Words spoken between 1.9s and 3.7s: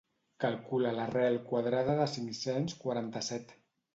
de cinc-cents quaranta-set.